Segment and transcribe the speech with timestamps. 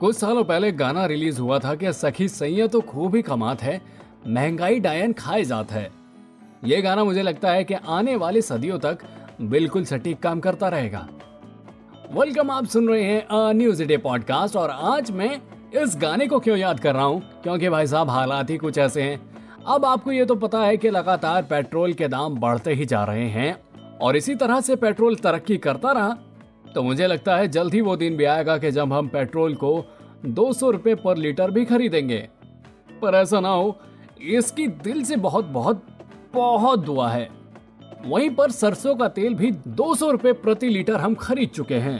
[0.00, 3.80] कुछ सालों पहले गाना रिलीज़ हुआ था कि सखी सैया तो खूब ही कमात है,
[4.28, 5.90] महँगाई डायन खाए जात है।
[6.64, 8.98] ये गाना मुझे लगता है कि आने वाली सदियों तक
[9.40, 11.06] बिल्कुल सटीक काम करता रहेगा।
[12.12, 15.30] वेलकम आप सुन रहे हैं अ न्यूज़ डे पॉडकास्ट और आज मैं
[15.74, 17.22] इस गाने को क्यों याद कर रहा हूँ?
[17.42, 19.20] क्योंकि भाई साहब, हालात ही कुछ ऐसे हैं।
[19.66, 23.28] अब आपको ये तो पता है कि लगातार पेट्रोल के दाम बढ़ते ही जा रहे
[23.30, 23.56] हैं
[23.98, 26.16] और इसी तरह से पेट्रोल तरक्की करता रहा
[26.76, 29.70] तो मुझे लगता है जल्द ही वो दिन भी आएगा कि जब हम पेट्रोल को
[30.26, 32.18] दो सौ पर लीटर भी खरीदेंगे।
[33.02, 33.80] पर ऐसा ना हो,
[34.22, 35.82] इसकी दिल से बहुत बहुत
[36.34, 37.28] बहुत दुआ है।
[38.06, 41.98] वहीं पर सरसों का तेल भी दो सौ प्रति लीटर हम खरीद चुके हैं।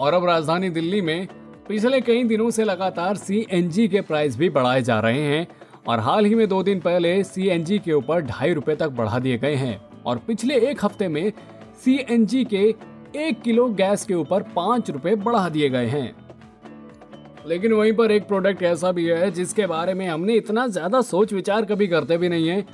[0.00, 1.26] और अब राजधानी दिल्ली में
[1.68, 5.46] पिछले कई दिनों से लगातार सी के प्राइस भी बढ़ाए जा रहे हैं
[5.88, 9.38] और हाल ही में दो दिन पहले सी के ऊपर ढाई रुपए तक बढ़ा दिए
[9.38, 11.32] गए हैं। और पिछले एक हफ़्ते में
[11.84, 16.14] सी के एक किलो गैस के ऊपर पाँच रुपए बढ़ा दिए गए हैं।
[17.46, 21.32] लेकिन वहीं पर एक प्रोडक्ट ऐसा भी है, जिसके बारे में हमने इतना ज़्यादा सोच
[21.32, 22.64] विचार कभी करते भी नहीं है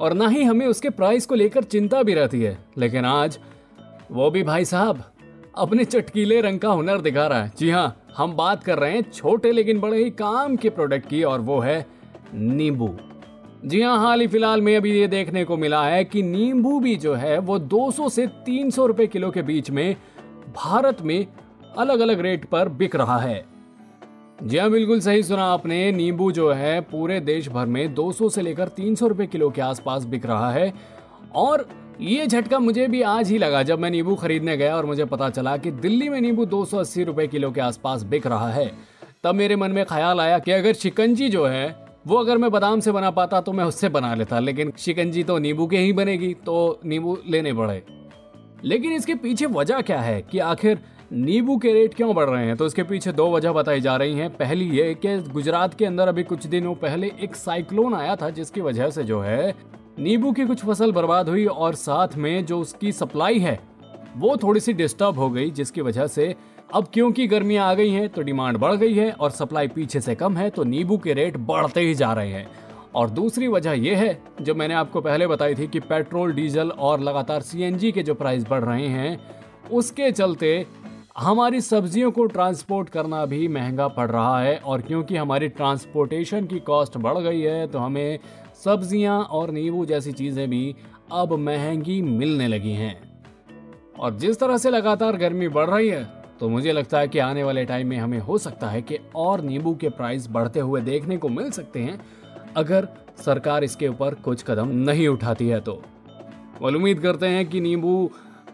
[0.00, 3.38] और ना ही हमें उसके प्राइस को लेकर चिंता भी रहती है। लेकिन आज
[4.10, 5.02] वो भी भाई साहब,
[5.56, 9.10] अपने चटकीले रंग का हुनर दिखा रहा है। जी हाँ हम बात कर रहे हैं
[9.12, 11.84] छोटे लेकिन बड़े ही काम के प्रोडक्ट की और वो है
[12.34, 12.88] नींबू।
[13.66, 16.96] जी हाँ हाल ही फ़िलहाल में अभी ये देखने को मिला है कि नींबू भी
[16.96, 19.96] जो है, वो 200 से 300 रुपए किलो के बीच में
[20.56, 21.26] भारत में
[21.78, 23.44] अलग अलग रेट पर बिक रहा है।
[24.42, 28.42] जी हाँ बिल्कुल सही सुना आपने। नींबू जो है, पूरे देश भर में 200 से
[28.42, 30.72] लेकर 300 रुपए किलो के आसपास बिक रहा है।
[31.34, 31.68] और
[32.00, 35.30] ये झटका मुझे भी आज ही लगा जब मैं नींबू खरीदने गया और मुझे पता
[35.30, 38.72] चला कि दिल्ली में नींबू 280 रुपए किलो के आसपास बिक रहा है।
[39.24, 42.80] तब मेरे मन में ख्याल आया कि अगर शिकंजी जो है वो अगर मैं बादाम
[42.80, 46.32] से बना पाता तो मैं उससे बना लेता, लेकिन शिकंजी तो नींबू के ही बनेगी
[46.46, 47.82] तो नींबू लेने पड़े।
[48.64, 50.78] लेकिन इसके पीछे वजह क्या है कि आखिर
[51.12, 52.56] नींबू के रेट क्यों बढ़ रहे हैं?
[52.56, 56.08] तो इसके पीछे दो वजह बताई जा रही हैं। पहली ये कि गुजरात के अंदर
[56.08, 59.54] अभी कुछ दिनों पहले एक साइक्लोन आया था, जिसकी वजह से जो है
[59.98, 63.60] नींबू की कुछ फ़सल बर्बाद हुई और साथ में जो उसकी सप्लाई है,
[64.16, 66.34] वो थोड़ी सी डिस्टर्ब हो गई, जिसकी वजह से
[66.70, 70.14] अब क्योंकि गर्मियाँ आ गई हैं तो डिमांड बढ़ गई है और सप्लाई पीछे से
[70.14, 72.46] कम है तो नींबू के रेट बढ़ते ही जा रहे हैं।
[72.94, 77.00] और दूसरी वजह यह है, जो मैंने आपको पहले बताई थी कि पेट्रोल, डीजल और
[77.00, 79.18] लगातार सीएनजी के जो प्राइस बढ़ रहे हैं,
[79.70, 80.66] उसके चलते
[81.18, 86.58] हमारी सब्जियों को ट्रांसपोर्ट करना भी महँगा पड़ रहा है। और क्योंकि हमारी ट्रांसपोर्टेशन की
[86.60, 88.18] कॉस्ट बढ़ गई है तो हमें
[88.64, 90.74] सब्ज़ियाँ और नींबू जैसी चीज़ें भी
[91.12, 92.94] अब महँगी मिलने लगी हैं।
[93.98, 97.42] और जिस तरह से लगातार गर्मी बढ़ रही है तो मुझे लगता है कि आने
[97.44, 101.16] वाले टाइम में हमें हो सकता है कि और नींबू के प्राइस बढ़ते हुए देखने
[101.16, 102.00] को मिल सकते हैं,
[102.56, 102.88] अगर
[103.24, 105.82] सरकार इसके ऊपर कुछ कदम नहीं उठाती है तो।
[106.62, 108.10] और उम्मीद करते हैं कि नींबू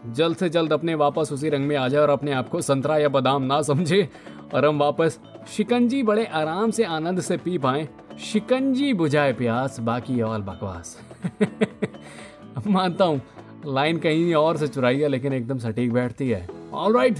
[0.07, 2.97] जल्द से जल्द अपने वापस उसी रंग में आ जाए और अपने आप को संतरा
[2.97, 4.07] या बादाम ना समझे,
[4.53, 7.87] और हम वापस शिकंजी बड़े आराम से आनंद से पी पाए।
[8.21, 10.97] शिकंजी बुझाए प्यास, बाकी और बकवास।
[12.67, 13.21] मानता हूँ,
[13.65, 17.19] लाइन कहीं और से चुराई है, लेकिन एकदम सटीक बैठती है। ऑलराइट